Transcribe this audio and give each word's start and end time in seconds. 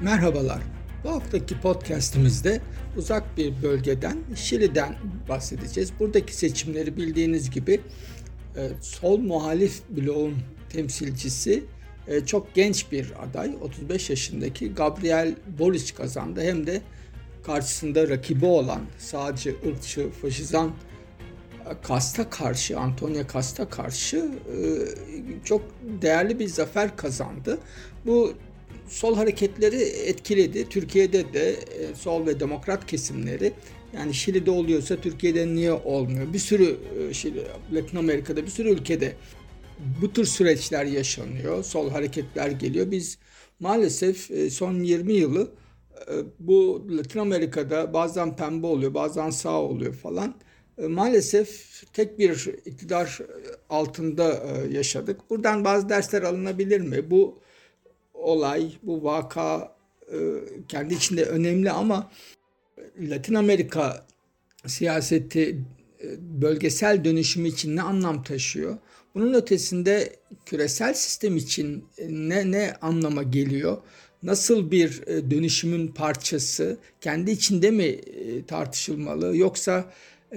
Merhabalar. 0.00 0.62
Bu 1.04 1.10
haftaki 1.10 1.60
podcastimizde 1.60 2.60
uzak 2.96 3.36
bir 3.36 3.62
bölgeden, 3.62 4.18
Şili'den 4.34 4.96
bahsedeceğiz. 5.28 5.92
Buradaki 6.00 6.36
seçimleri 6.36 6.96
bildiğiniz 6.96 7.50
gibi 7.50 7.80
e, 8.56 8.68
sol 8.80 9.18
muhalif 9.18 9.82
bloğun 9.90 10.34
temsilcisi 10.68 11.64
e, 12.08 12.26
çok 12.26 12.54
genç 12.54 12.92
bir 12.92 13.12
aday, 13.22 13.56
35 13.60 14.10
yaşındaki 14.10 14.74
Gabriel 14.74 15.34
Boric 15.58 15.94
kazandı. 15.94 16.42
Hem 16.42 16.66
de 16.66 16.82
karşısında 17.42 18.08
rakibi 18.08 18.46
olan 18.46 18.80
sağcı, 18.98 19.56
ırkçı, 19.66 20.10
faşizan 20.10 20.72
Kast'a 21.82 22.30
karşı, 22.30 22.78
Antonio 22.78 23.26
Kast'a 23.26 23.68
karşı 23.68 24.16
e, 24.16 24.64
çok 25.44 25.62
değerli 26.02 26.38
bir 26.38 26.48
zafer 26.48 26.96
kazandı. 26.96 27.58
Bu 28.06 28.34
sol 28.88 29.16
hareketleri 29.16 29.82
etkiledi. 29.82 30.68
Türkiye'de 30.68 31.32
de 31.32 31.50
e, 31.50 31.94
sol 31.94 32.26
ve 32.26 32.40
demokrat 32.40 32.86
kesimleri 32.86 33.52
yani 33.96 34.14
Şili'de 34.14 34.50
oluyorsa 34.50 34.96
Türkiye'de 34.96 35.46
niye 35.46 35.72
olmuyor? 35.72 36.32
Bir 36.32 36.38
sürü 36.38 36.76
e, 36.98 37.14
Şili, 37.14 37.42
Latin 37.72 37.96
Amerika'da 37.96 38.42
bir 38.42 38.50
sürü 38.50 38.70
ülkede 38.70 39.12
bu 40.02 40.12
tür 40.12 40.24
süreçler 40.24 40.84
yaşanıyor. 40.84 41.64
Sol 41.64 41.90
hareketler 41.90 42.50
geliyor. 42.50 42.90
Biz 42.90 43.18
maalesef 43.60 44.30
son 44.52 44.82
20 44.82 45.12
yılı 45.12 45.50
bu 46.38 46.86
Latin 46.90 47.18
Amerika'da 47.18 47.92
bazen 47.92 48.36
pembe 48.36 48.66
oluyor, 48.66 48.94
bazen 48.94 49.30
sağ 49.30 49.62
oluyor 49.62 49.94
falan 49.94 50.34
e, 50.78 50.86
maalesef 50.86 51.82
tek 51.92 52.18
bir 52.18 52.48
iktidar 52.64 53.18
altında 53.70 54.32
e, 54.34 54.76
yaşadık. 54.76 55.30
Buradan 55.30 55.64
bazı 55.64 55.88
dersler 55.88 56.22
alınabilir 56.22 56.80
mi? 56.80 57.10
Bu 57.10 57.38
olay, 58.18 58.72
bu 58.82 59.04
vaka 59.04 59.76
e, 60.12 60.16
kendi 60.68 60.94
içinde 60.94 61.24
önemli 61.24 61.70
ama 61.70 62.10
Latin 63.00 63.34
Amerika 63.34 64.06
siyaseti 64.66 65.64
bölgesel 66.20 67.04
dönüşüm 67.04 67.46
için 67.46 67.76
ne 67.76 67.82
anlam 67.82 68.22
taşıyor? 68.22 68.78
Bunun 69.14 69.34
ötesinde 69.34 70.16
küresel 70.46 70.94
sistem 70.94 71.36
için 71.36 71.84
ne 72.08 72.50
ne 72.50 72.74
anlama 72.82 73.22
geliyor? 73.22 73.76
Nasıl 74.22 74.70
bir 74.70 75.06
dönüşümün 75.06 75.88
parçası? 75.88 76.78
Kendi 77.00 77.30
içinde 77.30 77.70
mi 77.70 78.00
tartışılmalı 78.46 79.36
yoksa 79.36 79.78
e, 79.80 79.84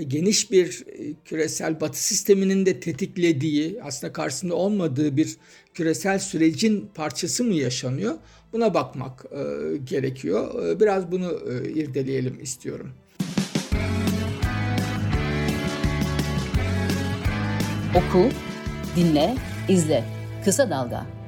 geniş 0.08 0.52
bir 0.52 0.86
e, 0.88 1.14
küresel 1.26 1.82
batı 1.82 2.04
sisteminin 2.04 2.66
de 2.66 2.80
tetiklediği, 2.80 3.80
aslında 3.84 4.14
karşısında 4.14 4.56
olmadığı 4.56 5.18
bir 5.18 5.38
küresel 5.74 6.20
sürecin 6.20 6.90
parçası 6.96 7.44
mı 7.44 7.54
yaşanıyor? 7.54 8.16
Buna 8.54 8.74
bakmak 8.74 9.26
e, 9.32 9.78
gerekiyor. 9.78 10.68
E, 10.70 10.80
biraz 10.80 11.12
bunu 11.12 11.40
e, 11.50 11.72
irdeleyelim 11.72 12.40
istiyorum. 12.42 12.92
Oku, 17.96 18.30
dinle, 18.96 19.36
izle. 19.70 20.04
Kısa 20.46 20.70
Dalga. 20.70 21.19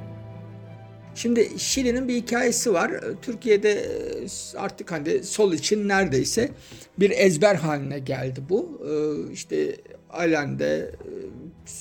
Şimdi 1.16 1.50
Şili'nin 1.58 2.08
bir 2.08 2.16
hikayesi 2.16 2.74
var. 2.74 2.92
Türkiye'de 3.22 3.72
e, 3.72 4.28
artık 4.58 4.92
hani 4.92 5.24
sol 5.24 5.54
için 5.54 5.88
neredeyse 5.88 6.50
bir 7.00 7.12
ezber 7.12 7.56
haline 7.56 8.00
geldi 8.00 8.40
bu. 8.50 8.82
E, 8.88 8.92
işte 9.34 9.76
Alen'de 10.10 10.92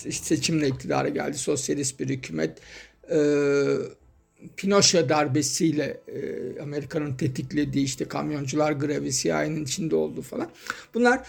e, 0.06 0.12
seçimle 0.12 0.68
iktidara 0.68 1.08
geldi 1.08 1.38
sosyalist 1.38 2.00
bir 2.00 2.08
hükümet. 2.08 2.58
Pinochet 4.56 5.08
darbesiyle 5.08 6.00
Amerika'nın 6.62 7.16
tetiklediği 7.16 7.84
işte 7.84 8.04
kamyoncular 8.04 8.72
grevi 8.72 9.12
CIA'nın 9.12 9.64
içinde 9.64 9.96
olduğu 9.96 10.22
falan. 10.22 10.50
Bunlar 10.94 11.20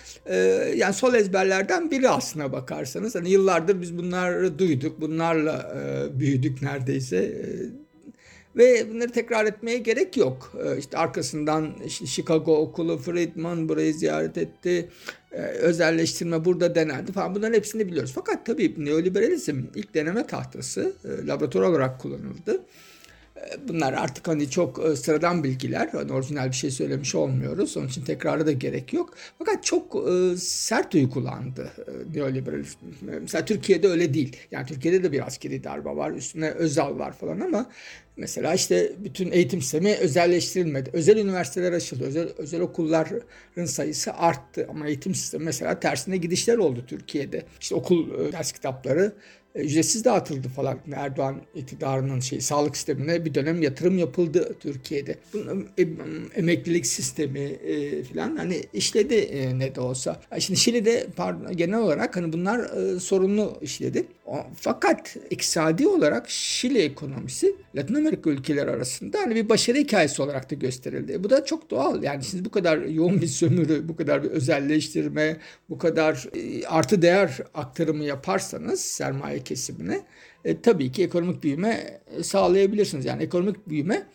yani 0.76 0.94
sol 0.94 1.14
ezberlerden 1.14 1.92
biri 1.92 2.10
aslına 2.10 2.52
bakarsanız. 2.52 3.16
Hani 3.16 3.30
yıllardır 3.30 3.82
biz 3.82 3.98
bunları 3.98 4.60
duyduk. 4.60 5.02
Bunlarla 5.02 5.76
büyüdük 6.20 6.62
neredeyse 6.62 7.46
ve 8.56 8.90
bunları 8.94 9.12
tekrar 9.12 9.46
etmeye 9.46 9.78
gerek 9.78 10.18
yok. 10.18 10.54
Ee, 10.66 10.78
işte 10.78 10.98
arkasından 10.98 11.74
işte 11.86 12.06
Chicago 12.06 12.58
okulu 12.58 12.98
Friedman 12.98 13.70
burayı 13.70 13.94
ziyaret 13.94 14.38
etti. 14.38 14.90
Ee, 15.32 15.42
özelleştirme 15.42 16.46
burada 16.46 16.76
denendi 16.76 17.12
falan. 17.12 17.36
Bunların 17.36 17.54
hepsini 17.54 17.88
biliyoruz. 17.88 18.12
Fakat 18.16 18.46
tabii 18.46 18.86
neoliberalizm 18.86 19.64
ilk 19.76 19.94
deneme 19.94 20.28
tahtası 20.28 20.94
e, 21.06 21.28
laboratuvar 21.28 21.66
olarak 21.66 22.00
kullanıldı. 22.00 22.62
Bunlar 23.68 23.94
artık 23.94 24.28
hani 24.28 24.50
çok 24.50 24.86
e, 24.86 24.96
sıradan 24.96 25.44
bilgiler. 25.44 25.90
Hani 25.92 26.14
orijinal 26.14 26.48
bir 26.48 26.56
şey 26.56 26.72
söylemiş 26.72 27.16
olmuyoruz. 27.16 27.78
Onun 27.78 27.88
için 27.88 28.04
tekrarı 28.04 28.46
da 28.46 28.52
gerek 28.52 28.94
yok. 28.94 29.14
Fakat 29.40 29.64
çok 29.64 29.96
e, 30.10 30.38
sert 30.38 30.96
uygulandı 30.96 31.72
e, 31.88 32.18
neoliberalizm. 32.18 32.78
Mesela 33.22 33.46
Türkiye'de 33.46 33.88
öyle 33.88 34.14
değil. 34.14 34.38
Yani 34.52 34.66
Türkiye'de 34.66 35.04
de 35.04 35.12
bir 35.12 35.28
askeri 35.28 35.64
darbe 35.64 35.90
var. 35.90 36.12
Üstüne 36.12 36.52
Özal 36.52 37.00
var 37.00 37.12
falan 37.12 37.40
ama 37.40 37.70
Mesela 38.18 38.54
işte 38.54 38.92
bütün 38.98 39.32
eğitim 39.32 39.62
sistemi 39.62 39.96
özelleştirilmedi. 39.96 40.90
Özel 40.94 41.18
üniversiteler 41.18 41.74
açıldı. 41.74 42.04
Özel, 42.04 42.30
özel 42.38 42.62
okulların 42.62 43.66
sayısı 43.66 44.14
arttı. 44.14 44.68
Ama 44.70 44.88
eğitim 44.88 45.16
sistemi 45.16 45.44
mesela 45.44 45.80
tersine 45.80 46.18
gidişler 46.18 46.58
oldu 46.58 46.84
Türkiye'de. 46.88 47.46
İşte 47.62 47.76
okul 47.76 48.32
ders 48.32 48.52
kitapları 48.52 49.14
ücretsiz 49.56 50.06
dağıtıldı 50.06 50.48
falan. 50.48 50.80
Erdoğan 50.96 51.42
iktidarının 51.56 52.20
şey 52.20 52.42
sağlık 52.42 52.76
sistemine 52.78 53.26
bir 53.26 53.34
dönem 53.34 53.62
yatırım 53.62 53.98
yapıldı 53.98 54.56
Türkiye'de. 54.60 55.16
Bunun 55.34 55.68
emeklilik 56.36 56.86
sistemi 56.86 57.40
e, 57.40 58.04
falan 58.04 58.36
hani 58.36 58.64
işledi 58.74 59.16
e, 59.16 59.60
ne 59.60 59.76
de 59.76 59.82
olsa. 59.82 60.22
Şimdi 60.40 60.60
Şili'de 60.60 61.08
pardon, 61.16 61.58
genel 61.58 61.80
olarak 61.80 62.16
hani 62.16 62.34
bunlar 62.34 62.60
e, 62.60 63.00
sorunlu 63.00 63.58
işledi. 63.62 64.06
Fakat 64.56 65.18
iktisadi 65.30 65.88
olarak 65.88 66.30
Şili 66.30 66.80
ekonomisi 66.80 67.56
Latin 67.76 67.96
Amerika 67.96 68.30
ülkeleri 68.30 68.72
arasında 68.72 69.20
hani 69.20 69.36
bir 69.36 69.50
başarı 69.50 69.78
hikayesi 69.78 70.22
olarak 70.22 70.52
da 70.52 70.56
gösterildi. 70.56 71.24
Bu 71.24 71.30
da 71.30 71.46
çok 71.46 71.70
doğal. 71.70 72.04
Yani 72.04 72.24
siz 72.24 72.46
bu 72.46 72.52
kadar 72.52 72.78
yoğun 72.78 73.22
bir 73.22 73.28
sömürü, 73.28 73.88
bu 73.90 73.96
kadar 73.96 74.24
bir 74.24 74.30
özelleştirme, 74.30 75.38
bu 75.70 75.78
kadar 75.78 76.28
e, 76.36 76.68
artı 76.68 77.02
değer 77.02 77.40
aktarımı 77.54 78.04
yaparsanız 78.04 78.82
sermaye 78.82 79.44
kesimine 79.44 80.02
e, 80.46 80.62
tabii 80.62 80.92
ki 80.92 81.04
ekonomik 81.04 81.44
büyüme 81.44 82.02
e, 82.18 82.24
sağlayabilirsiniz. 82.24 83.06
Yani 83.06 83.24
ekonomik 83.24 83.70
büyüme 83.70 84.08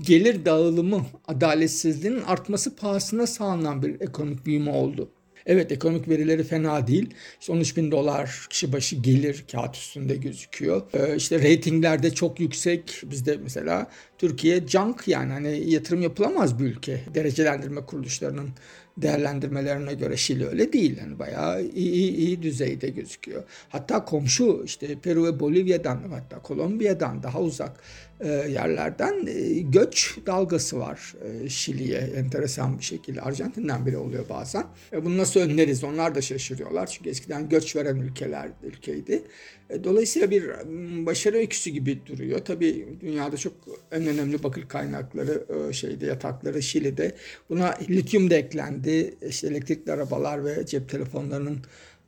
gelir 0.00 0.44
dağılımı 0.44 1.06
adaletsizliğinin 1.28 2.22
artması 2.22 2.76
pahasına 2.76 3.26
sağlanan 3.26 3.82
bir 3.82 4.00
ekonomik 4.00 4.46
büyüme 4.46 4.70
oldu. 4.70 5.10
Evet 5.46 5.72
ekonomik 5.72 6.08
verileri 6.08 6.44
fena 6.44 6.86
değil. 6.86 7.14
İşte 7.40 7.52
13 7.52 7.76
bin 7.76 7.90
dolar 7.90 8.46
kişi 8.50 8.72
başı 8.72 8.96
gelir 8.96 9.44
kağıt 9.52 9.76
üstünde 9.76 10.16
gözüküyor. 10.16 10.82
Ee, 10.94 11.16
işte 11.16 11.38
reytinglerde 11.38 12.14
çok 12.14 12.40
yüksek. 12.40 13.02
Bizde 13.04 13.36
mesela 13.36 13.86
Türkiye 14.18 14.66
junk 14.66 15.08
yani 15.08 15.32
hani 15.32 15.70
yatırım 15.70 16.02
yapılamaz 16.02 16.58
bir 16.58 16.64
ülke. 16.64 17.00
Derecelendirme 17.14 17.86
kuruluşlarının 17.86 18.50
değerlendirmelerine 18.96 19.94
göre 19.94 20.16
Şili 20.16 20.46
öyle 20.46 20.72
değil. 20.72 20.98
Yani 20.98 21.18
bayağı 21.18 21.62
iyi, 21.62 21.92
iyi, 21.92 22.16
iyi 22.16 22.42
düzeyde 22.42 22.88
gözüküyor. 22.88 23.42
Hatta 23.68 24.04
komşu 24.04 24.62
işte 24.64 24.98
Peru 24.98 25.24
ve 25.24 25.40
Bolivya'dan 25.40 26.02
hatta 26.10 26.42
Kolombiya'dan 26.42 27.22
daha 27.22 27.40
uzak 27.40 27.80
e, 28.20 28.28
yerlerden 28.28 29.26
e, 29.26 29.60
göç 29.60 30.18
dalgası 30.26 30.78
var 30.78 31.14
e, 31.24 31.48
Şili'ye 31.48 31.98
enteresan 31.98 32.78
bir 32.78 32.84
şekilde. 32.84 33.20
Arjantin'den 33.20 33.86
bile 33.86 33.98
oluyor 33.98 34.28
bazen. 34.28 34.64
E, 34.92 35.04
bunu 35.04 35.18
nasıl 35.18 35.40
önleriz? 35.40 35.84
Onlar 35.84 36.14
da 36.14 36.20
şaşırıyorlar. 36.20 36.86
Çünkü 36.86 37.10
eskiden 37.10 37.48
göç 37.48 37.76
veren 37.76 37.96
ülkeler 37.96 38.48
ülkeydi. 38.62 39.22
E, 39.70 39.84
dolayısıyla 39.84 40.30
bir 40.30 40.44
başarı 41.06 41.36
öyküsü 41.36 41.70
gibi 41.70 41.98
duruyor. 42.06 42.38
Tabii 42.38 42.88
dünyada 43.00 43.36
çok 43.36 43.52
en 43.92 44.06
önemli 44.06 44.42
bakır 44.42 44.68
kaynakları 44.68 45.44
e, 45.68 45.72
şeyde 45.72 46.06
yatakları 46.06 46.62
Şili'de. 46.62 47.14
Buna 47.48 47.74
lityum 47.90 48.30
da 48.30 48.34
eklendi. 48.34 49.14
İşte 49.28 49.46
elektrikli 49.46 49.92
arabalar 49.92 50.44
ve 50.44 50.66
cep 50.66 50.88
telefonlarının 50.88 51.58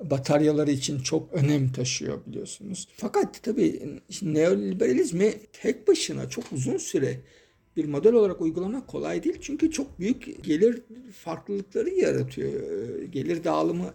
bataryaları 0.01 0.71
için 0.71 1.01
çok 1.01 1.33
önem 1.33 1.73
taşıyor 1.73 2.19
biliyorsunuz. 2.27 2.89
Fakat 2.97 3.43
tabii 3.43 4.01
neoliberalizmi 4.23 5.33
tek 5.53 5.89
başına 5.89 6.29
çok 6.29 6.53
uzun 6.53 6.77
süre 6.77 7.21
bir 7.77 7.85
model 7.85 8.13
olarak 8.13 8.41
uygulamak 8.41 8.89
kolay 8.89 9.25
değil. 9.25 9.39
Çünkü 9.41 9.71
çok 9.71 10.01
büyük 10.01 10.45
gelir 10.45 10.83
farklılıkları 11.13 11.91
yaratıyor. 11.91 12.53
E, 12.53 13.07
gelir 13.07 13.45
dağılımı 13.45 13.95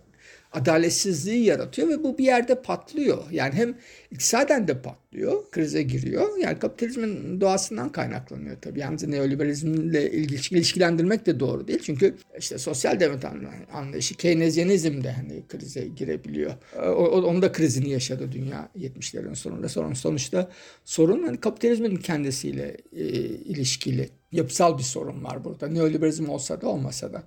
adaletsizliği 0.53 1.43
yaratıyor 1.43 1.87
ve 1.89 2.03
bu 2.03 2.17
bir 2.17 2.23
yerde 2.23 2.61
patlıyor. 2.61 3.23
Yani 3.31 3.53
hem 3.53 3.75
iktisaden 4.11 4.67
de 4.67 4.81
patlıyor, 4.81 5.51
krize 5.51 5.83
giriyor. 5.83 6.37
Yani 6.37 6.59
kapitalizmin 6.59 7.41
doğasından 7.41 7.91
kaynaklanıyor 7.91 8.57
tabii. 8.61 8.79
Yalnız 8.79 9.03
neoliberalizmle 9.03 10.11
ilişkilendirmek 10.11 11.25
de 11.25 11.39
doğru 11.39 11.67
değil. 11.67 11.79
Çünkü 11.83 12.15
işte 12.39 12.57
sosyal 12.57 12.99
devlet 12.99 13.25
anlayışı, 13.73 14.15
Keynesyenizm 14.15 15.03
de 15.03 15.11
hani 15.11 15.47
krize 15.47 15.87
girebiliyor. 15.87 16.53
Onun 16.95 17.41
da 17.41 17.51
krizini 17.51 17.89
yaşadı 17.89 18.31
dünya 18.31 18.69
70'lerin 18.77 19.35
sonunda. 19.35 19.69
Sonra 19.69 19.95
sonuçta 19.95 20.51
sorun 20.85 21.23
hani 21.23 21.37
kapitalizmin 21.37 21.95
kendisiyle 21.95 22.77
e, 22.95 23.03
ilişkili. 23.23 24.09
yapısal 24.31 24.77
bir 24.77 24.83
sorun 24.83 25.23
var 25.23 25.43
burada. 25.43 25.67
Neoliberalizm 25.67 26.29
olsa 26.29 26.61
da 26.61 26.67
olmasa 26.67 27.13
da. 27.13 27.23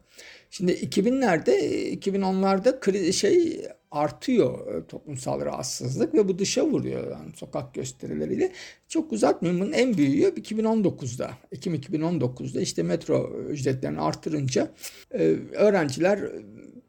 Şimdi 0.50 0.72
2000'lerde, 0.72 1.50
2010'larda 1.98 2.80
kriz 2.80 3.16
şey 3.16 3.66
artıyor 3.90 4.74
e, 4.74 4.86
toplumsal 4.86 5.40
rahatsızlık 5.44 6.14
ve 6.14 6.28
bu 6.28 6.38
dışa 6.38 6.66
vuruyor 6.66 7.10
yani 7.10 7.30
sokak 7.36 7.74
gösterileriyle. 7.74 8.52
Çok 8.88 9.12
uzatmayayım 9.12 9.62
bunun 9.62 9.72
en 9.72 9.96
büyüğü 9.96 10.28
2019'da. 10.28 11.30
Ekim 11.52 11.74
2019'da 11.74 12.60
işte 12.60 12.82
metro 12.82 13.32
ücretlerini 13.48 14.00
artırınca 14.00 14.70
e, 15.14 15.36
öğrenciler 15.52 16.20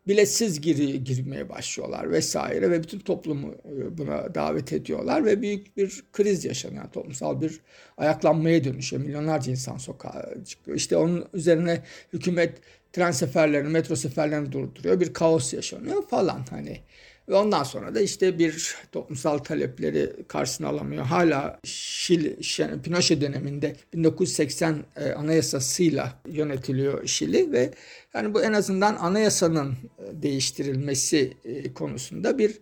biletsiz 0.07 0.61
gir, 0.61 0.93
girmeye 0.95 1.49
başlıyorlar 1.49 2.11
vesaire 2.11 2.71
ve 2.71 2.83
bütün 2.83 2.99
toplumu 2.99 3.55
e, 3.65 3.97
buna 3.97 4.35
davet 4.35 4.73
ediyorlar 4.73 5.25
ve 5.25 5.41
büyük 5.41 5.77
bir 5.77 6.03
kriz 6.13 6.45
yaşanıyor. 6.45 6.83
Yani 6.83 6.91
toplumsal 6.91 7.41
bir 7.41 7.59
ayaklanmaya 7.97 8.63
dönüşüyor. 8.63 9.01
Milyonlarca 9.03 9.51
insan 9.51 9.77
sokağa 9.77 10.33
çıkıyor. 10.45 10.77
İşte 10.77 10.97
onun 10.97 11.25
üzerine 11.33 11.83
hükümet 12.13 12.61
tren 12.93 13.11
seferlerini, 13.11 13.69
metro 13.69 13.95
seferlerini 13.95 14.51
durduruyor. 14.51 14.99
Bir 14.99 15.13
kaos 15.13 15.53
yaşanıyor 15.53 16.07
falan 16.07 16.45
hani. 16.49 16.81
Ve 17.29 17.35
ondan 17.35 17.63
sonra 17.63 17.95
da 17.95 18.01
işte 18.01 18.39
bir 18.39 18.75
toplumsal 18.91 19.37
talepleri 19.37 20.23
karşısına 20.27 20.67
alamıyor. 20.67 21.05
Hala 21.05 21.59
Şili, 21.63 22.37
Pinochet 22.83 23.21
döneminde 23.21 23.75
1980 23.93 24.83
e, 24.95 25.11
anayasasıyla 25.11 26.21
yönetiliyor 26.27 27.07
Şili 27.07 27.51
ve 27.51 27.71
yani 28.13 28.33
bu 28.33 28.43
en 28.43 28.53
azından 28.53 28.95
anayasanın 28.95 29.71
e, 29.71 30.21
değiştirilmesi 30.21 31.37
e, 31.45 31.73
konusunda 31.73 32.37
bir 32.37 32.59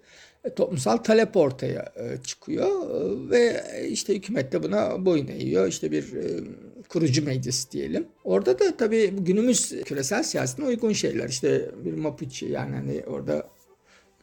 toplumsal 0.56 0.98
talep 0.98 1.38
ortaya 1.38 1.94
çıkıyor 2.24 2.70
ve 3.30 3.64
işte 3.90 4.16
hükümet 4.16 4.52
de 4.52 4.64
buna 4.64 5.06
boyun 5.06 5.28
eğiyor. 5.28 5.68
İşte 5.68 5.92
bir 5.92 6.06
kurucu 6.90 7.26
meclis 7.26 7.72
diyelim. 7.72 8.08
Orada 8.24 8.60
da 8.60 8.78
tabii 8.78 9.08
günümüz 9.08 9.84
küresel 9.86 10.24
siyasetine 10.24 10.66
uygun 10.66 10.94
şeyler. 10.94 11.30
İşte 11.30 11.72
bir 11.86 11.94
Mapuche 11.94 12.48
yani 12.48 12.76
hani 12.76 13.04
orada 13.08 13.50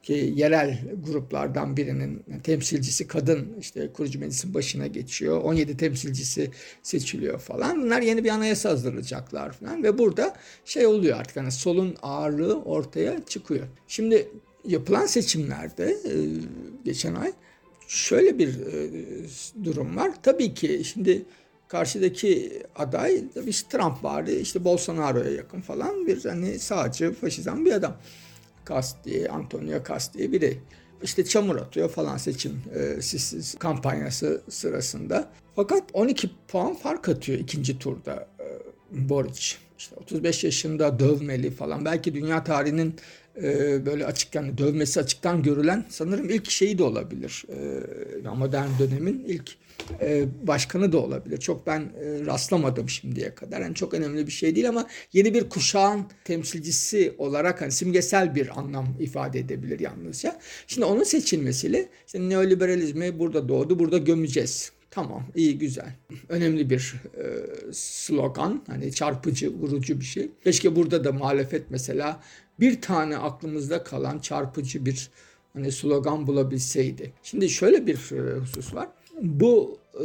ki 0.06 0.32
yerel 0.36 0.78
gruplardan 1.06 1.76
birinin 1.76 2.22
temsilcisi 2.42 3.06
kadın 3.06 3.56
işte 3.60 3.92
kurucu 3.92 4.20
meclisin 4.20 4.54
başına 4.54 4.86
geçiyor. 4.86 5.42
17 5.42 5.76
temsilcisi 5.76 6.50
seçiliyor 6.82 7.38
falan. 7.38 7.82
Bunlar 7.82 8.02
yeni 8.02 8.24
bir 8.24 8.30
anayasa 8.30 8.70
hazırlayacaklar 8.70 9.52
falan 9.52 9.82
ve 9.82 9.98
burada 9.98 10.36
şey 10.64 10.86
oluyor 10.86 11.18
artık 11.18 11.36
hani 11.36 11.52
solun 11.52 11.96
ağırlığı 12.02 12.62
ortaya 12.62 13.24
çıkıyor. 13.24 13.66
Şimdi 13.88 14.28
yapılan 14.64 15.06
seçimlerde 15.06 15.84
e, 15.84 16.12
geçen 16.84 17.14
ay 17.14 17.32
şöyle 17.88 18.38
bir 18.38 18.48
e, 18.48 18.90
durum 19.64 19.96
var. 19.96 20.12
Tabii 20.22 20.54
ki 20.54 20.82
şimdi 20.84 21.22
karşıdaki 21.68 22.62
aday 22.76 23.24
tabii 23.34 23.50
işte 23.50 23.78
Trump 23.78 24.04
vardı 24.04 24.32
işte 24.40 24.64
Bolsonaro'ya 24.64 25.30
yakın 25.30 25.60
falan 25.60 26.06
bir 26.06 26.24
hani 26.24 26.58
sağcı 26.58 27.12
faşizan 27.12 27.64
bir 27.64 27.72
adam. 27.72 27.96
Casti, 28.68 29.30
Antonio 29.30 29.84
Casti 29.88 30.32
biri. 30.32 30.58
İşte 31.02 31.24
çamur 31.24 31.56
atıyor 31.56 31.88
falan 31.88 32.16
seçim 32.16 32.62
e, 32.74 33.02
siz, 33.02 33.54
kampanyası 33.58 34.42
sırasında. 34.48 35.28
Fakat 35.56 35.82
12 35.92 36.30
puan 36.48 36.74
fark 36.74 37.08
atıyor 37.08 37.38
ikinci 37.38 37.78
turda 37.78 38.28
e, 38.40 38.46
Boric. 39.08 39.56
İşte 39.78 39.96
35 39.96 40.44
yaşında 40.44 40.98
dövmeli 40.98 41.50
falan. 41.50 41.84
Belki 41.84 42.14
dünya 42.14 42.44
tarihinin 42.44 42.94
e, 43.42 43.86
böyle 43.86 44.06
açık 44.06 44.34
yani 44.34 44.58
dövmesi 44.58 45.00
açıktan 45.00 45.42
görülen 45.42 45.84
sanırım 45.88 46.30
ilk 46.30 46.50
şeyi 46.50 46.78
de 46.78 46.82
olabilir. 46.82 47.44
E, 48.24 48.28
modern 48.28 48.68
dönemin 48.78 49.24
ilk 49.26 49.56
e, 50.00 50.24
başkanı 50.42 50.92
da 50.92 50.98
olabilir. 50.98 51.38
Çok 51.38 51.66
ben 51.66 51.80
e, 51.80 52.26
rastlamadım 52.26 52.88
şimdiye 52.88 53.34
kadar. 53.34 53.60
Yani 53.60 53.74
çok 53.74 53.94
önemli 53.94 54.26
bir 54.26 54.32
şey 54.32 54.54
değil 54.54 54.68
ama 54.68 54.86
yeni 55.12 55.34
bir 55.34 55.48
kuşağın 55.48 56.06
temsilcisi 56.24 57.14
olarak 57.18 57.60
hani 57.60 57.72
simgesel 57.72 58.34
bir 58.34 58.58
anlam 58.58 58.96
ifade 59.00 59.38
edebilir 59.38 59.80
yalnızca. 59.80 60.38
Şimdi 60.66 60.84
onun 60.84 61.04
seçilmesiyle 61.04 61.88
işte 62.06 62.28
neoliberalizmi 62.28 63.18
burada 63.18 63.48
doğdu, 63.48 63.78
burada 63.78 63.98
gömeceğiz. 63.98 64.72
Tamam, 64.90 65.26
iyi, 65.34 65.58
güzel. 65.58 65.96
Önemli 66.28 66.70
bir 66.70 66.94
e, 67.16 67.24
slogan, 67.72 68.64
hani 68.66 68.92
çarpıcı, 68.92 69.52
vurucu 69.54 70.00
bir 70.00 70.04
şey. 70.04 70.30
Keşke 70.44 70.76
burada 70.76 71.04
da 71.04 71.12
muhalefet 71.12 71.70
mesela 71.70 72.20
bir 72.60 72.80
tane 72.80 73.16
aklımızda 73.16 73.84
kalan 73.84 74.18
çarpıcı 74.18 74.86
bir 74.86 75.10
hani 75.52 75.72
slogan 75.72 76.26
bulabilseydi. 76.26 77.12
Şimdi 77.22 77.48
şöyle 77.48 77.86
bir 77.86 78.12
e, 78.12 78.38
husus 78.38 78.74
var 78.74 78.88
bu 79.22 79.78
e, 79.94 80.04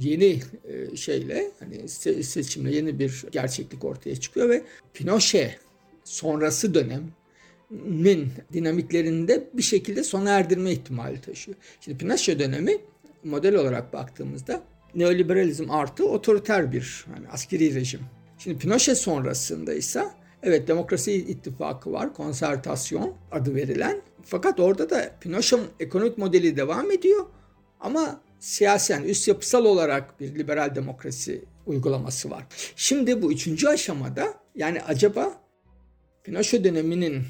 yeni 0.00 0.40
e, 0.64 0.96
şeyle 0.96 1.50
hani 1.60 1.88
seçimle 2.24 2.76
yeni 2.76 2.98
bir 2.98 3.24
gerçeklik 3.32 3.84
ortaya 3.84 4.16
çıkıyor 4.16 4.48
ve 4.48 4.62
Pinochet 4.94 5.58
sonrası 6.04 6.74
dönemin 6.74 8.28
dinamiklerinde 8.52 9.48
bir 9.54 9.62
şekilde 9.62 10.04
sona 10.04 10.30
erdirme 10.30 10.72
ihtimali 10.72 11.20
taşıyor. 11.20 11.56
Şimdi 11.80 11.98
Pinochet 11.98 12.38
dönemi 12.38 12.78
model 13.24 13.54
olarak 13.54 13.92
baktığımızda 13.92 14.62
neoliberalizm 14.94 15.70
artı 15.70 16.08
otoriter 16.08 16.72
bir 16.72 17.04
hani 17.14 17.28
askeri 17.28 17.74
rejim. 17.74 18.00
Şimdi 18.38 18.58
Pinochet 18.58 18.98
sonrasında 18.98 19.74
ise 19.74 20.04
evet 20.42 20.68
demokrasi 20.68 21.12
ittifakı 21.12 21.92
var, 21.92 22.14
konsertasyon 22.14 23.14
adı 23.32 23.54
verilen. 23.54 24.02
Fakat 24.22 24.60
orada 24.60 24.90
da 24.90 25.10
Pinochet'in 25.20 25.66
ekonomik 25.80 26.18
modeli 26.18 26.56
devam 26.56 26.90
ediyor 26.90 27.26
ama 27.80 28.20
siyasi 28.40 28.94
üst 28.94 29.28
yapısal 29.28 29.64
olarak 29.64 30.20
bir 30.20 30.34
liberal 30.34 30.74
demokrasi 30.74 31.44
uygulaması 31.66 32.30
var. 32.30 32.46
Şimdi 32.76 33.22
bu 33.22 33.32
üçüncü 33.32 33.68
aşamada 33.68 34.34
yani 34.54 34.82
acaba 34.82 35.40
Pinochet 36.24 36.64
döneminin 36.64 37.22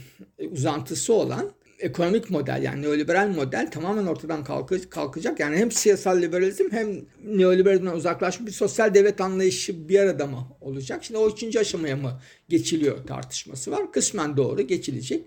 uzantısı 0.50 1.14
olan 1.14 1.50
ekonomik 1.80 2.30
model 2.30 2.62
yani 2.62 2.82
neoliberal 2.82 3.28
model 3.28 3.70
tamamen 3.70 4.06
ortadan 4.06 4.44
kalkacak. 4.90 5.40
Yani 5.40 5.56
hem 5.56 5.70
siyasal 5.70 6.22
liberalizm 6.22 6.64
hem 6.70 7.04
neoliberalizmden 7.24 7.96
uzaklaşmış 7.96 8.46
bir 8.46 8.52
sosyal 8.52 8.94
devlet 8.94 9.20
anlayışı 9.20 9.88
bir 9.88 9.98
arada 9.98 10.26
mı 10.26 10.46
olacak? 10.60 11.04
Şimdi 11.04 11.18
o 11.18 11.30
üçüncü 11.30 11.58
aşamaya 11.58 11.96
mı 11.96 12.20
geçiliyor 12.48 13.06
tartışması 13.06 13.70
var. 13.70 13.92
Kısmen 13.92 14.36
doğru 14.36 14.62
geçilecek. 14.62 15.24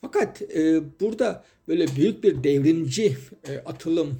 Fakat 0.00 0.42
e, 0.42 0.80
burada 1.00 1.44
böyle 1.68 1.86
büyük 1.96 2.24
bir 2.24 2.44
devrimci 2.44 3.16
e, 3.48 3.58
atılım 3.58 4.18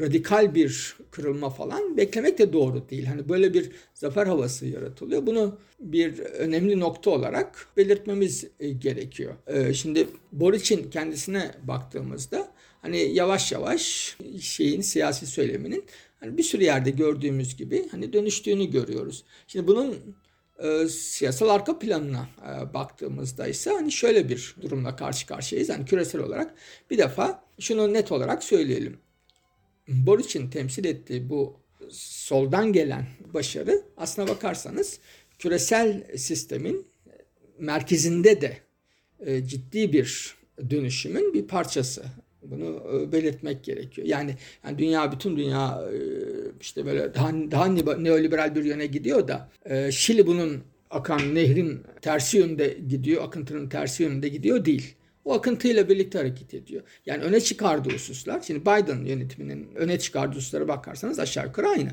radikal 0.00 0.54
bir 0.54 0.96
kırılma 1.10 1.50
falan 1.50 1.96
beklemek 1.96 2.38
de 2.38 2.52
doğru 2.52 2.88
değil. 2.88 3.06
Hani 3.06 3.28
böyle 3.28 3.54
bir 3.54 3.70
zafer 3.94 4.26
havası 4.26 4.66
yaratılıyor. 4.66 5.26
Bunu 5.26 5.58
bir 5.80 6.18
önemli 6.18 6.80
nokta 6.80 7.10
olarak 7.10 7.66
belirtmemiz 7.76 8.44
e, 8.60 8.70
gerekiyor. 8.70 9.34
E, 9.46 9.74
şimdi 9.74 10.06
Boric'in 10.32 10.90
kendisine 10.90 11.50
baktığımızda 11.62 12.48
hani 12.82 12.98
yavaş 12.98 13.52
yavaş 13.52 14.16
şeyin 14.40 14.80
siyasi 14.80 15.26
söyleminin 15.26 15.84
hani 16.20 16.38
bir 16.38 16.42
sürü 16.42 16.64
yerde 16.64 16.90
gördüğümüz 16.90 17.56
gibi 17.56 17.88
hani 17.88 18.12
dönüştüğünü 18.12 18.70
görüyoruz. 18.70 19.24
Şimdi 19.46 19.66
bunun 19.66 19.96
e, 20.58 20.88
siyasal 20.88 21.48
arka 21.48 21.78
planına 21.78 22.28
baktığımızda 22.74 23.46
ise 23.46 23.70
hani 23.70 23.92
şöyle 23.92 24.28
bir 24.28 24.56
durumla 24.62 24.96
karşı 24.96 25.26
karşıyayız. 25.26 25.68
Hani 25.68 25.84
küresel 25.84 26.20
olarak 26.20 26.54
bir 26.90 26.98
defa 26.98 27.44
şunu 27.60 27.92
net 27.92 28.12
olarak 28.12 28.44
söyleyelim. 28.44 28.98
Boric'in 29.88 30.50
temsil 30.50 30.84
ettiği 30.84 31.28
bu 31.28 31.56
soldan 31.90 32.72
gelen 32.72 33.06
başarı 33.34 33.82
aslına 33.96 34.28
bakarsanız 34.28 34.98
küresel 35.38 36.16
sistemin 36.16 36.86
merkezinde 37.58 38.40
de 38.40 38.56
e, 39.26 39.44
ciddi 39.44 39.92
bir 39.92 40.36
dönüşümün 40.70 41.34
bir 41.34 41.46
parçası. 41.46 42.04
Bunu 42.42 42.82
e, 42.94 43.12
belirtmek 43.12 43.64
gerekiyor. 43.64 44.06
Yani, 44.06 44.36
yani 44.64 44.78
dünya 44.78 45.12
bütün 45.12 45.36
dünya 45.36 45.84
e, 45.92 45.98
işte 46.60 46.86
böyle 46.86 47.14
daha, 47.14 47.32
daha 47.32 47.66
neoliberal 47.96 48.54
bir 48.54 48.64
yöne 48.64 48.86
gidiyor 48.86 49.28
da 49.28 49.50
Şili 49.90 50.26
bunun 50.26 50.62
akan 50.90 51.34
nehrin 51.34 51.80
tersi 52.00 52.38
yönde 52.38 52.78
gidiyor, 52.88 53.24
akıntının 53.24 53.68
tersi 53.68 54.02
yönünde 54.02 54.28
gidiyor 54.28 54.64
değil 54.64 54.94
o 55.24 55.34
akıntıyla 55.34 55.88
birlikte 55.88 56.18
hareket 56.18 56.54
ediyor. 56.54 56.82
Yani 57.06 57.22
öne 57.22 57.40
çıkardığı 57.40 57.90
hususlar, 57.90 58.40
şimdi 58.40 58.60
Biden 58.60 59.04
yönetiminin 59.04 59.74
öne 59.74 59.98
çıkardığı 59.98 60.36
hususlara 60.36 60.68
bakarsanız 60.68 61.18
aşağı 61.18 61.46
yukarı 61.46 61.68
aynı. 61.68 61.90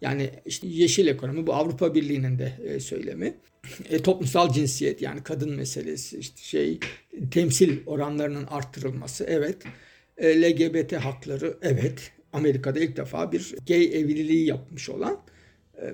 Yani 0.00 0.30
işte 0.46 0.66
yeşil 0.66 1.06
ekonomi 1.06 1.46
bu 1.46 1.54
Avrupa 1.54 1.94
Birliği'nin 1.94 2.38
de 2.38 2.52
e, 2.64 2.80
söylemi. 2.80 3.34
E, 3.90 4.02
toplumsal 4.02 4.52
cinsiyet 4.52 5.02
yani 5.02 5.22
kadın 5.22 5.52
meselesi 5.52 6.18
işte 6.18 6.42
şey 6.42 6.78
temsil 7.30 7.78
oranlarının 7.86 8.46
arttırılması 8.46 9.24
evet. 9.24 9.56
E, 10.16 10.42
LGBT 10.42 10.92
hakları 10.92 11.58
evet. 11.62 12.12
Amerika'da 12.32 12.80
ilk 12.80 12.96
defa 12.96 13.32
bir 13.32 13.54
gay 13.68 13.84
evliliği 13.84 14.46
yapmış 14.46 14.88
olan 14.88 15.20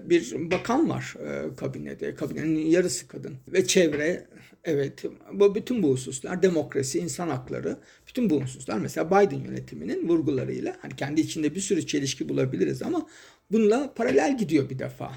bir 0.05 0.51
bakan 0.51 0.91
var 0.91 1.15
e, 1.27 1.57
kabinede. 1.57 2.15
Kabinenin 2.15 2.67
yarısı 2.67 3.09
kadın. 3.09 3.35
Ve 3.49 3.67
çevre 3.67 4.27
evet 4.65 5.05
bu 5.33 5.55
bütün 5.55 5.83
bu 5.83 5.91
hususlar 5.91 6.43
demokrasi, 6.43 6.99
insan 6.99 7.29
hakları 7.29 7.77
bütün 8.09 8.31
bu 8.31 8.43
hususlar 8.43 8.79
mesela 8.79 9.07
Biden 9.07 9.45
yönetiminin 9.45 10.09
vurgularıyla 10.09 10.77
hani 10.81 10.97
kendi 10.97 11.21
içinde 11.21 11.55
bir 11.55 11.61
sürü 11.61 11.87
çelişki 11.87 12.29
bulabiliriz 12.29 12.83
ama 12.83 13.09
bununla 13.53 13.95
paralel 13.95 14.39
gidiyor 14.39 14.71
bir 14.71 14.79
defa. 14.79 15.13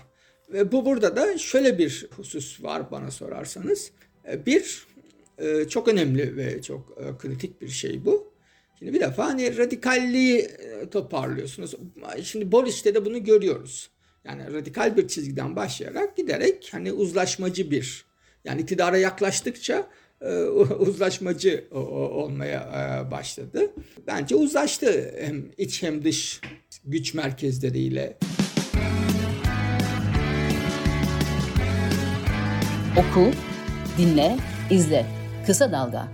Ve 0.54 0.72
bu 0.72 0.86
burada 0.86 1.16
da 1.16 1.38
şöyle 1.38 1.78
bir 1.78 2.08
husus 2.16 2.64
var 2.64 2.92
bana 2.92 3.12
sorarsanız. 3.12 3.92
E, 4.32 4.46
bir 4.46 4.88
e, 5.38 5.68
çok 5.68 5.88
önemli 5.88 6.38
ve 6.38 6.62
çok 6.62 6.98
e, 6.98 7.18
kritik 7.18 7.62
bir 7.62 7.68
şey 7.68 8.06
bu. 8.06 8.34
Şimdi 8.80 8.94
bir 8.94 9.00
defa 9.00 9.26
hani 9.26 9.58
radikalliği 9.58 10.48
toparlıyorsunuz. 10.92 11.76
Şimdi 12.24 12.52
Boris'te 12.52 12.96
de 12.96 13.06
bunu 13.06 13.24
görüyoruz. 13.24 13.90
Yani 14.28 14.54
radikal 14.54 14.98
bir 14.98 15.08
çizgiden 15.08 15.56
başlayarak 15.56 16.18
giderek 16.18 16.70
hani 16.72 16.92
uzlaşmacı 16.92 17.72
bir 17.72 18.06
yani 18.46 18.62
iktidara 18.62 18.98
yaklaştıkça 18.98 19.88
uzlaşmacı 20.80 21.66
olmaya 21.72 23.08
başladı. 23.12 23.72
Bence 24.08 24.36
uzlaştı 24.36 25.16
hem 25.20 25.46
iç 25.58 25.84
hem 25.84 26.04
dış 26.04 26.42
güç 26.86 27.14
merkezleriyle. 27.14 28.18
Oku, 32.98 33.32
dinle, 33.98 34.38
izle. 34.70 35.06
Kısa 35.46 35.72
Dalga. 35.72 36.08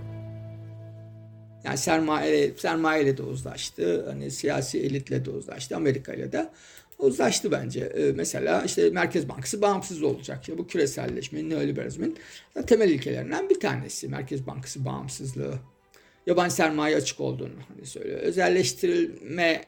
Yani 1.64 1.78
sermaye, 1.78 2.54
sermayeyle 2.56 3.16
de 3.16 3.22
uzlaştı. 3.22 4.06
Hani 4.10 4.30
siyasi 4.30 4.80
elitle 4.80 5.24
de 5.24 5.30
uzlaştı. 5.30 5.76
Amerika 5.76 6.12
ile 6.12 6.32
de 6.32 6.50
uzlaştı 6.98 7.52
bence. 7.52 7.80
Ee, 7.80 8.12
mesela 8.12 8.62
işte 8.62 8.90
Merkez 8.90 9.28
Bankası 9.28 9.62
bağımsız 9.62 10.02
olacak. 10.02 10.38
İşte 10.40 10.58
bu 10.58 10.66
küreselleşmenin, 10.66 11.50
neoliberalizmin 11.50 12.16
temel 12.66 12.90
ilkelerinden 12.90 13.50
bir 13.50 13.60
tanesi. 13.60 14.08
Merkez 14.08 14.46
Bankası 14.46 14.84
bağımsızlığı. 14.84 15.54
Yabancı 16.26 16.54
sermaye 16.54 16.96
açık 16.96 17.20
olduğunu 17.20 17.54
hani 17.68 17.86
söylüyor. 17.86 18.20
Özelleştirilme 18.20 19.64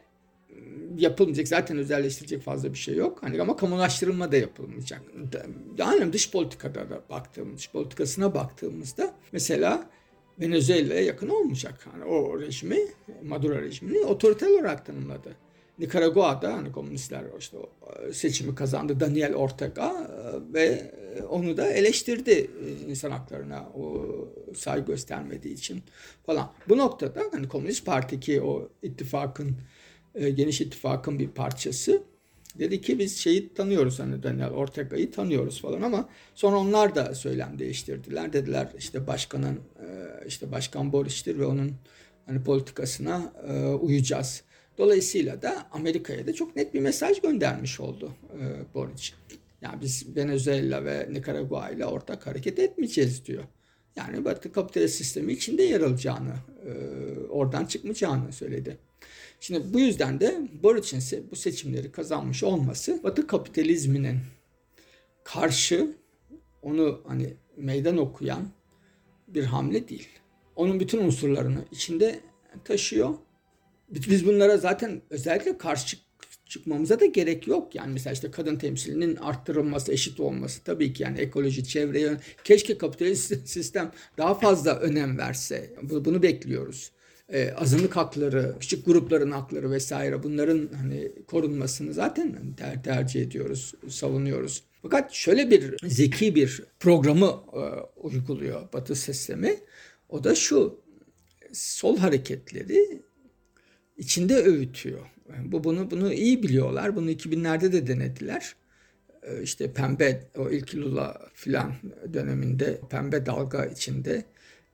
yapılmayacak. 0.97 1.49
Zaten 1.49 1.78
özelleştirecek 1.78 2.42
fazla 2.42 2.73
bir 2.73 2.78
şey 2.78 2.95
yok. 2.97 3.18
Hani 3.23 3.42
ama 3.42 3.56
kamulaştırılma 3.56 4.33
da 4.33 4.37
yapılmayacak. 4.37 5.02
Yani 5.78 6.12
dış 6.12 6.30
politikada 6.30 6.90
da 6.90 7.02
baktığımız, 7.11 7.59
dış 7.59 7.71
politikasına 7.71 8.35
baktığımızda 8.35 9.14
mesela 9.33 9.90
Venezuela'ya 10.40 11.00
yakın 11.00 11.28
olmayacak. 11.28 11.87
Hani 11.92 12.04
o 12.04 12.40
rejimi, 12.40 12.78
Maduro 13.25 13.61
rejimini 13.61 13.99
otoriter 13.99 14.47
olarak 14.47 14.87
tanımladı. 14.87 15.46
Nikaragua'da 15.78 16.54
hani 16.54 16.73
komünistler 16.73 17.25
işte 17.38 17.56
seçimi 18.12 18.54
kazandı 18.54 19.00
Daniel 19.00 19.35
Ortega 19.35 19.87
e, 19.88 20.54
ve 20.54 20.95
onu 21.30 21.56
da 21.56 21.66
eleştirdi 21.73 22.30
e, 22.30 22.90
insan 22.90 23.11
haklarına 23.11 23.68
o 23.75 24.06
saygı 24.54 24.87
göstermediği 24.87 25.54
için 25.54 25.83
falan. 26.26 26.52
Bu 26.68 26.78
noktada 26.78 27.23
hani 27.33 27.49
Komünist 27.49 27.87
Parti 27.87 28.21
ki 28.21 28.42
o 28.42 28.68
ittifakın 28.83 29.56
e, 30.14 30.30
geniş 30.30 30.61
ittifakın 30.61 31.18
bir 31.18 31.28
parçası. 31.28 32.02
Dedi 32.59 32.80
ki 32.80 32.99
biz 32.99 33.16
şeyi 33.18 33.54
tanıyoruz 33.54 33.99
hani 33.99 34.23
Daniel 34.23 34.50
Ortega'yı 34.50 35.11
tanıyoruz 35.11 35.61
falan 35.61 35.83
ama 35.83 36.09
sonra 36.35 36.56
onlar 36.56 36.95
da 36.95 37.14
söylem 37.14 37.59
değiştirdiler. 37.59 38.33
Dediler 38.33 38.68
işte 38.78 39.06
başkanın 39.06 39.56
e, 39.56 39.87
işte 40.26 40.52
başkan 40.52 40.92
Boris'tir 40.92 41.38
ve 41.38 41.47
onun 41.47 41.73
hani 42.26 42.45
politikasına 42.45 43.33
e, 43.49 43.66
uyacağız. 43.66 44.42
Dolayısıyla 44.78 45.42
da 45.42 45.66
Amerika'ya 45.73 46.26
da 46.26 46.35
çok 46.35 46.56
net 46.56 46.75
bir 46.75 46.80
mesaj 46.80 47.21
göndermiş 47.21 47.80
oldu 47.80 48.12
e, 48.33 48.75
Boric. 48.75 49.12
Yani 49.62 49.80
biz 49.80 50.16
Venezuela 50.16 50.85
ve 50.85 51.09
Nikaragua 51.11 51.71
ile 51.71 51.87
ortak 51.87 52.26
hareket 52.26 52.59
etmeyeceğiz 52.59 53.26
diyor. 53.26 53.45
Yani 53.97 54.25
Batı 54.25 54.52
kapitalist 54.52 54.95
sistemi 54.95 55.33
içinde 55.33 55.62
yer 55.62 55.80
alacağını, 55.80 56.35
e, 56.66 56.71
oradan 57.28 57.64
çıkmayacağını 57.64 58.33
söyledi. 58.33 58.78
Şimdi 59.40 59.75
bu 59.75 59.80
yüzden 59.80 60.21
de 60.21 60.49
Boric'in 60.62 61.30
bu 61.30 61.37
seçimleri 61.37 61.92
kazanmış 61.92 62.45
olması 62.45 63.00
Batı 63.02 63.26
kapitalizminin 63.26 64.18
karşı 65.25 65.97
onu 66.62 67.00
hani 67.06 67.35
meydan 67.56 67.97
okuyan 67.97 68.49
bir 69.28 69.45
hamle 69.45 69.88
değil. 69.88 70.09
Onun 70.56 70.80
bütün 70.80 70.99
unsurlarını 70.99 71.64
içinde 71.73 72.21
taşıyor. 72.64 73.14
Biz 73.88 74.26
bunlara 74.26 74.57
zaten 74.57 75.02
özellikle 75.11 75.59
karşı 75.59 75.97
çıkmamıza 76.47 77.00
da 77.00 77.07
gerek 77.07 77.47
yok. 77.47 77.75
Yani 77.75 77.93
mesela 77.93 78.12
işte 78.12 78.31
kadın 78.31 78.57
temsilinin 78.57 79.16
arttırılması, 79.16 79.93
eşit 79.93 80.21
olması 80.21 80.64
tabii 80.64 80.93
ki 80.93 81.02
yani 81.02 81.19
ekoloji, 81.19 81.64
çevreye 81.64 82.16
keşke 82.45 82.78
kapitalist 82.78 83.35
sistem 83.49 83.93
daha 84.19 84.35
fazla 84.35 84.75
önem 84.78 85.19
verse. 85.19 85.71
Bunu 85.83 86.23
bekliyoruz 86.23 86.90
e, 87.28 87.52
azınlık 87.52 87.97
hakları, 87.97 88.57
küçük 88.61 88.87
grupların 88.87 89.31
hakları 89.31 89.71
vesaire 89.71 90.23
bunların 90.23 90.69
hani 90.76 91.12
korunmasını 91.26 91.95
zaten 91.95 92.55
ter, 92.57 92.83
tercih 92.83 93.23
ediyoruz, 93.23 93.75
savunuyoruz. 93.88 94.62
Fakat 94.83 95.12
şöyle 95.12 95.50
bir 95.50 95.76
zeki 95.85 96.35
bir 96.35 96.62
programı 96.81 97.40
e, 97.52 97.61
uyguluyor 98.00 98.73
Batı 98.73 98.95
sistemi. 98.95 99.57
O 100.09 100.25
da 100.25 100.35
şu, 100.35 100.81
sol 101.52 101.99
hareketleri 101.99 103.02
içinde 103.97 104.37
öğütüyor. 104.37 105.07
Bu 105.45 105.65
bunu 105.65 105.91
bunu 105.91 106.12
iyi 106.12 106.43
biliyorlar. 106.43 106.97
Bunu 106.97 107.11
2000'lerde 107.11 107.73
de 107.73 107.87
denediler. 107.87 108.57
E, 109.23 109.43
işte 109.43 109.73
pembe 109.73 110.23
o 110.38 110.50
ilk 110.50 110.75
Lula 110.75 111.29
filan 111.35 111.75
döneminde 112.12 112.81
pembe 112.91 113.26
dalga 113.26 113.67
içinde 113.67 114.25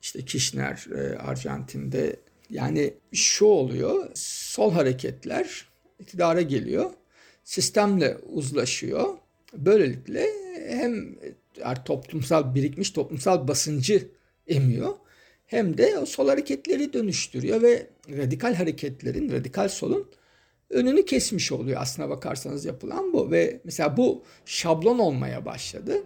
işte 0.02 0.24
Kirchner 0.24 0.86
e, 0.96 1.18
Arjantin'de 1.18 2.16
yani 2.50 2.94
şu 3.12 3.44
oluyor, 3.44 4.10
sol 4.14 4.72
hareketler 4.72 5.68
iktidara 5.98 6.42
geliyor, 6.42 6.90
sistemle 7.44 8.16
uzlaşıyor. 8.16 9.08
Böylelikle 9.56 10.26
hem 10.68 11.16
toplumsal 11.84 12.54
birikmiş 12.54 12.90
toplumsal 12.90 13.48
basıncı 13.48 14.08
emiyor 14.46 14.94
hem 15.52 15.78
de 15.78 15.98
o 15.98 16.06
sol 16.06 16.28
hareketleri 16.28 16.92
dönüştürüyor 16.92 17.62
ve 17.62 17.86
radikal 18.08 18.54
hareketlerin, 18.54 19.32
radikal 19.32 19.68
solun 19.68 20.10
önünü 20.70 21.04
kesmiş 21.04 21.52
oluyor 21.52 21.80
aslına 21.80 22.08
bakarsanız 22.08 22.64
yapılan 22.64 23.12
bu 23.12 23.30
ve 23.30 23.60
mesela 23.64 23.96
bu 23.96 24.22
şablon 24.44 24.98
olmaya 24.98 25.44
başladı. 25.44 26.02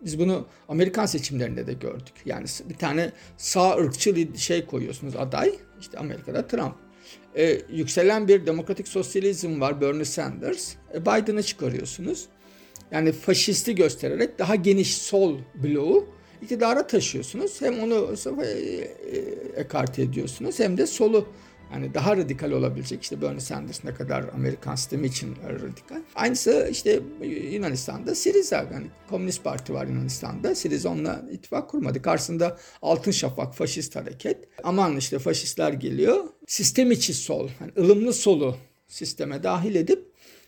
Biz 0.00 0.18
bunu 0.18 0.46
Amerikan 0.68 1.06
seçimlerinde 1.06 1.66
de 1.66 1.72
gördük. 1.72 2.14
Yani 2.24 2.46
bir 2.68 2.74
tane 2.74 3.12
sağ 3.36 3.76
ırkçı 3.76 4.28
şey 4.36 4.66
koyuyorsunuz 4.66 5.16
aday. 5.16 5.54
İşte 5.80 5.98
Amerika'da 5.98 6.46
Trump. 6.46 6.74
Ee, 7.36 7.60
yükselen 7.70 8.28
bir 8.28 8.46
demokratik 8.46 8.88
sosyalizm 8.88 9.60
var 9.60 9.80
Bernie 9.80 10.04
Sanders. 10.04 10.74
E, 10.94 11.02
Biden'ı 11.02 11.42
çıkarıyorsunuz. 11.42 12.26
Yani 12.90 13.12
faşisti 13.12 13.74
göstererek 13.74 14.38
daha 14.38 14.54
geniş 14.54 14.96
sol 14.96 15.38
bloğu 15.54 16.17
iktidara 16.42 16.86
taşıyorsunuz. 16.86 17.60
Hem 17.62 17.80
onu 17.82 18.14
e, 18.42 18.46
e, 18.46 19.18
ekarte 19.56 20.02
ediyorsunuz 20.02 20.60
hem 20.60 20.78
de 20.78 20.86
solu 20.86 21.26
yani 21.72 21.94
daha 21.94 22.16
radikal 22.16 22.50
olabilecek 22.50 23.02
işte 23.02 23.22
Bernie 23.22 23.40
Sanders 23.40 23.84
ne 23.84 23.94
kadar 23.94 24.24
Amerikan 24.34 24.74
sistemi 24.74 25.06
için 25.06 25.36
radikal. 25.44 26.02
Aynısı 26.14 26.68
işte 26.70 27.00
Yunanistan'da 27.52 28.14
Siriza 28.14 28.56
yani 28.56 28.86
Komünist 29.10 29.44
Parti 29.44 29.74
var 29.74 29.86
Yunanistan'da. 29.86 30.54
Siriza 30.54 30.88
onunla 30.88 31.22
ittifak 31.32 31.70
kurmadı. 31.70 32.02
Karşısında 32.02 32.58
Altın 32.82 33.10
Şafak 33.10 33.54
faşist 33.54 33.96
hareket. 33.96 34.48
Aman 34.64 34.96
işte 34.96 35.18
faşistler 35.18 35.72
geliyor. 35.72 36.24
Sistem 36.46 36.90
içi 36.90 37.14
sol, 37.14 37.48
yani 37.60 37.72
ılımlı 37.78 38.12
solu 38.12 38.56
sisteme 38.88 39.42
dahil 39.42 39.74
edip 39.74 40.04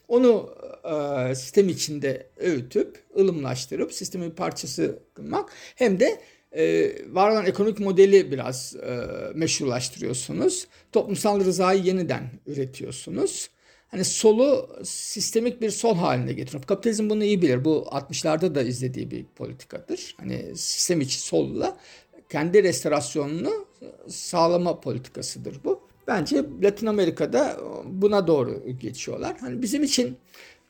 onu 0.09 0.51
e, 0.91 1.35
sistem 1.35 1.69
içinde 1.69 2.27
öğütüp, 2.37 3.05
ılımlaştırıp 3.19 3.93
sistemin 3.93 4.31
parçası 4.31 4.99
kılmak 5.15 5.53
hem 5.75 6.01
de 6.01 6.21
e, 6.53 6.93
var 7.15 7.31
olan 7.31 7.47
ekonomik 7.47 7.81
modeli 7.81 8.33
biraz 8.33 8.77
e, 8.77 9.07
meşrulaştırıyorsunuz. 9.35 10.67
Toplumsal 10.93 11.41
rızayı 11.41 11.83
yeniden 11.83 12.31
üretiyorsunuz. 12.47 13.51
Hani 13.89 14.05
solu 14.05 14.77
sistemik 14.85 15.61
bir 15.61 15.71
sol 15.71 15.97
haline 15.97 16.33
getiriyor. 16.33 16.63
Kapitalizm 16.65 17.11
bunu 17.11 17.25
iyi 17.25 17.43
bilir. 17.43 17.65
Bu 17.65 17.87
60'larda 17.91 18.55
da 18.55 18.63
izlediği 18.63 19.11
bir 19.11 19.25
politikadır. 19.25 20.15
Hani 20.21 20.57
sistem 20.57 21.01
içi 21.01 21.21
solla 21.21 21.77
kendi 22.29 22.63
restorasyonunu 22.63 23.67
sağlama 24.09 24.81
politikasıdır 24.81 25.65
bu. 25.65 25.81
Bence 26.07 26.45
Latin 26.63 26.87
Amerika'da 26.87 27.57
buna 27.85 28.27
doğru 28.27 28.79
geçiyorlar. 28.81 29.37
Hani 29.41 29.63
bizim 29.63 29.83
için 29.83 30.17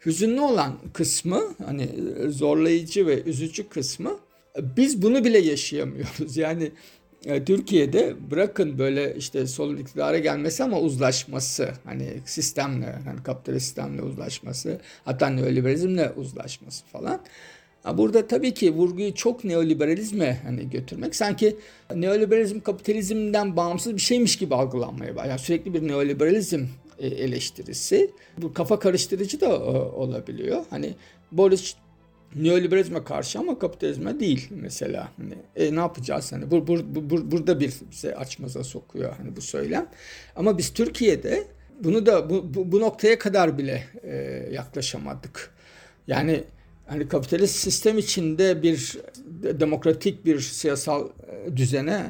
hüzünlü 0.06 0.40
olan 0.40 0.78
kısmı, 0.92 1.42
hani 1.64 1.88
zorlayıcı 2.28 3.06
ve 3.06 3.22
üzücü 3.22 3.68
kısmı 3.68 4.18
biz 4.76 5.02
bunu 5.02 5.24
bile 5.24 5.38
yaşayamıyoruz. 5.38 6.36
Yani 6.40 6.70
e, 7.24 7.44
Türkiye'de 7.44 8.14
bırakın 8.30 8.78
böyle 8.78 9.14
işte 9.16 9.46
sol 9.46 9.78
iktidara 9.78 10.18
gelmesi 10.18 10.64
ama 10.64 10.80
uzlaşması 10.80 11.68
hani 11.84 12.08
sistemle 12.24 12.98
hani 13.04 13.22
kapitalist 13.22 13.66
sistemle 13.66 14.02
uzlaşması 14.02 14.80
hatta 15.04 15.28
neoliberalizmle 15.28 16.12
uzlaşması 16.16 16.84
falan. 16.86 17.20
Burada 17.94 18.26
tabii 18.26 18.54
ki 18.54 18.74
vurguyu 18.74 19.14
çok 19.14 19.44
neoliberalizme 19.44 20.40
hani 20.44 20.70
götürmek 20.70 21.14
sanki 21.14 21.56
neoliberalizm 21.94 22.60
kapitalizmden 22.60 23.56
bağımsız 23.56 23.94
bir 23.94 24.00
şeymiş 24.00 24.36
gibi 24.36 24.54
algılanmaya 24.54 25.16
başlıyor. 25.16 25.30
Yani 25.30 25.38
sürekli 25.38 25.74
bir 25.74 25.88
neoliberalizm 25.88 26.66
eleştirisi. 27.06 28.10
Bu 28.38 28.54
kafa 28.54 28.78
karıştırıcı 28.78 29.40
da 29.40 29.46
e, 29.46 29.50
olabiliyor. 29.50 30.64
Hani 30.70 30.94
Boris 31.32 31.74
neoliberalizme 32.36 33.04
karşı 33.04 33.38
ama 33.38 33.58
kapitalizme 33.58 34.20
değil 34.20 34.48
mesela. 34.50 35.08
Hani, 35.16 35.34
e, 35.56 35.76
ne 35.76 35.80
yapacağız? 35.80 36.32
Hani 36.32 36.50
bu, 36.50 36.66
bu, 36.66 37.10
bu, 37.10 37.30
burada 37.30 37.60
bir 37.60 37.72
bize 37.90 38.14
açmaza 38.14 38.64
sokuyor 38.64 39.14
hani 39.16 39.36
bu 39.36 39.40
söylem. 39.40 39.86
Ama 40.36 40.58
biz 40.58 40.72
Türkiye'de 40.72 41.44
bunu 41.84 42.06
da 42.06 42.30
bu, 42.30 42.54
bu, 42.54 42.72
bu 42.72 42.80
noktaya 42.80 43.18
kadar 43.18 43.58
bile 43.58 43.84
e, 44.02 44.14
yaklaşamadık. 44.52 45.54
Yani 46.06 46.44
hani 46.86 47.08
kapitalist 47.08 47.56
sistem 47.56 47.98
içinde 47.98 48.62
bir 48.62 48.98
demokratik 49.42 50.24
bir 50.24 50.40
siyasal 50.40 51.08
e, 51.08 51.56
düzene 51.56 52.06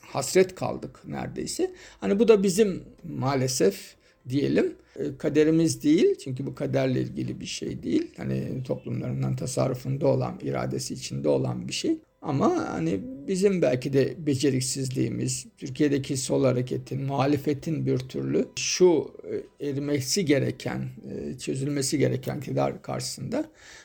hasret 0.00 0.54
kaldık 0.54 1.00
neredeyse. 1.04 1.70
Hani 2.00 2.18
bu 2.18 2.28
da 2.28 2.42
bizim 2.42 2.82
maalesef 3.04 3.94
diyelim 4.28 4.74
e, 4.96 5.16
kaderimiz 5.18 5.82
değil 5.82 6.18
çünkü 6.24 6.46
bu 6.46 6.54
kaderle 6.54 7.00
ilgili 7.00 7.40
bir 7.40 7.46
şey 7.46 7.82
değil. 7.82 8.10
Hani 8.16 8.62
toplumlarından 8.62 9.36
tasarrufunda 9.36 10.06
olan, 10.06 10.38
iradesi 10.42 10.94
içinde 10.94 11.28
olan 11.28 11.68
bir 11.68 11.72
şey. 11.72 11.98
Ama 12.22 12.68
hani 12.68 13.00
bizim 13.28 13.62
belki 13.62 13.92
de 13.92 14.26
beceriksizliğimiz, 14.26 15.46
Türkiye'deki 15.58 16.16
sol 16.16 16.44
hareketin, 16.44 17.02
muhalefetin 17.02 17.86
bir 17.86 17.98
türlü 17.98 18.48
şu 18.56 19.14
e, 19.60 19.68
erimesi 19.68 20.24
gereken, 20.24 20.88
e, 21.10 21.38
çözülmesi 21.38 21.98
gereken 21.98 22.38
iktidar 22.38 22.82
karşısında 22.82 23.44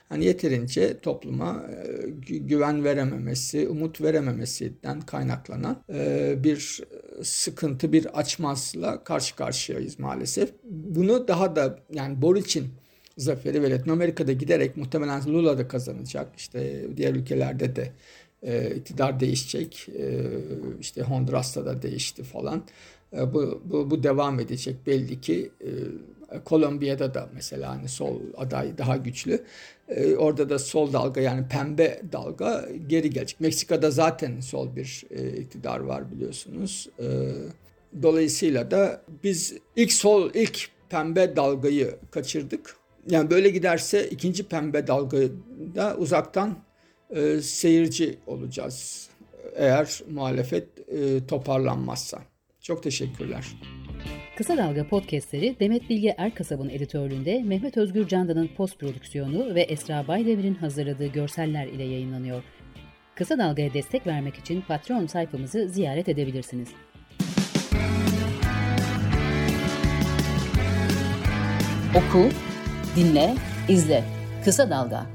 hani 0.10 0.25
yeterince 0.25 1.00
topluma 1.00 1.65
e, 1.70 2.10
güven 2.38 2.84
verememesi, 2.84 3.68
umut 3.68 4.01
verememesinden 4.01 5.01
kaynaklanan 5.01 5.84
bir 6.44 6.84
sıkıntı, 7.24 7.94
bir 7.94 8.20
açmazla 8.20 9.04
karşı 9.04 9.36
karşıyayız 9.36 10.00
maalesef. 10.00 10.54
Bunu 10.63 11.27
daha 11.27 11.56
da 11.56 11.80
yani 11.94 12.22
Boric'in 12.22 12.68
zaferi 13.17 13.63
ve 13.63 13.72
Latin 13.72 13.91
Amerika'da 13.91 14.31
giderek 14.31 14.77
muhtemelen 14.77 15.34
Lula 15.34 15.57
da 15.57 15.67
kazanacak. 15.67 16.27
İşte 16.38 16.86
diğer 16.98 17.15
ülkelerde 17.15 17.75
de 17.75 17.91
e, 18.43 18.75
iktidar 18.75 19.19
değişecek. 19.19 19.89
E, 20.00 20.22
işte 20.81 21.01
Honduras'ta 21.01 21.65
da 21.65 21.81
değişti 21.81 22.24
falan. 22.24 22.63
E, 23.13 23.34
bu, 23.34 23.62
bu, 23.65 23.91
bu 23.91 24.03
devam 24.03 24.39
edecek 24.39 24.75
belli 24.88 25.22
ki. 25.22 25.51
E, 25.62 25.69
Kolombiya'da 26.45 27.13
da 27.13 27.29
mesela 27.34 27.69
hani 27.69 27.89
sol 27.89 28.19
aday 28.38 28.77
daha 28.77 28.98
güçlü. 28.98 29.43
E, 29.89 30.15
orada 30.15 30.50
da 30.50 30.60
sol 30.60 30.93
dalga 30.93 31.22
yani 31.22 31.48
pembe 31.48 32.01
dalga 32.12 32.69
geri 32.88 33.10
gelecek. 33.10 33.39
Meksika'da 33.39 33.91
zaten 33.91 34.39
sol 34.39 34.75
bir 34.75 35.03
e, 35.10 35.38
iktidar 35.38 35.79
var 35.79 36.12
biliyorsunuz. 36.12 36.89
E, 37.00 37.05
dolayısıyla 38.01 38.72
da 38.72 39.01
biz 39.24 39.53
ilk 39.75 39.93
sol 39.93 40.31
ilk 40.34 40.69
pembe 40.89 41.36
dalgayı 41.36 41.95
kaçırdık. 42.12 42.75
Yani 43.10 43.30
böyle 43.30 43.50
giderse 43.50 44.10
ikinci 44.10 44.48
pembe 44.48 44.88
dalgayı 44.88 45.32
da 45.76 45.96
uzaktan 45.98 46.58
e, 47.10 47.42
seyirci 47.42 48.18
olacağız 48.28 49.10
eğer 49.56 50.02
muhalefet 50.10 50.68
e, 50.90 51.28
toparlanmazsa. 51.28 52.20
Çok 52.62 52.84
teşekkürler. 52.84 53.46
Kısa 54.38 54.58
Dalga 54.58 54.88
podcastleri 54.88 55.56
Demet 55.60 55.90
Bilge 55.90 56.16
Erkasab'ın 56.18 56.70
editörlüğünde 56.70 57.44
Mehmet 57.44 57.78
Özgür 57.78 58.08
Candan'ın 58.08 58.50
post 58.58 58.80
prodüksiyonu 58.80 59.56
ve 59.56 59.62
Esra 59.62 60.08
Baydemir'in 60.08 60.56
hazırladığı 60.56 61.08
görseller 61.08 61.68
ile 61.68 61.84
yayınlanıyor. 61.84 62.44
Kısa 63.16 63.38
Dalga'ya 63.38 63.74
destek 63.74 64.08
vermek 64.08 64.36
için 64.36 64.62
Patreon 64.62 65.06
sayfamızı 65.06 65.68
ziyaret 65.70 66.10
edebilirsiniz. 66.10 66.70
Oku, 71.96 72.30
dinle, 72.96 73.36
izle. 73.70 74.04
Kısa 74.46 74.70
Dalga. 74.70 75.06